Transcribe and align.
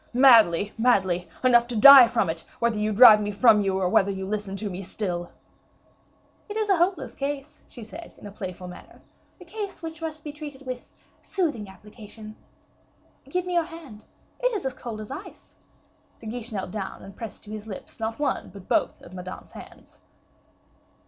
"Madly; 0.15 0.73
madly 0.79 1.29
enough 1.43 1.67
to 1.67 1.75
die 1.75 2.07
from 2.07 2.27
it, 2.27 2.43
whether 2.57 2.79
you 2.79 2.91
drive 2.91 3.21
me 3.21 3.29
from 3.29 3.61
you, 3.61 3.77
or 3.79 3.87
whether 3.87 4.09
you 4.09 4.25
listen 4.25 4.55
to 4.55 4.67
me 4.67 4.81
still." 4.81 5.29
"It 6.49 6.57
is 6.57 6.69
a 6.69 6.77
hopeless 6.77 7.13
case," 7.13 7.61
she 7.67 7.83
said, 7.83 8.15
in 8.17 8.25
a 8.25 8.31
playful 8.31 8.67
manner; 8.67 9.01
"a 9.39 9.45
case 9.45 9.83
which 9.83 10.01
must 10.01 10.23
be 10.23 10.33
treated 10.33 10.65
with 10.65 10.91
soothing 11.21 11.69
application. 11.69 12.35
Give 13.29 13.45
me 13.45 13.53
your 13.53 13.63
hand. 13.65 14.03
It 14.39 14.51
is 14.53 14.65
as 14.65 14.73
cold 14.73 15.01
as 15.01 15.11
ice." 15.11 15.53
De 16.19 16.25
Guiche 16.25 16.51
knelt 16.51 16.71
down, 16.71 17.03
and 17.03 17.15
pressed 17.15 17.43
to 17.43 17.51
his 17.51 17.67
lips, 17.67 17.99
not 17.99 18.17
one, 18.17 18.49
but 18.49 18.67
both 18.67 19.03
of 19.03 19.13
Madame's 19.13 19.51
hands. 19.51 20.01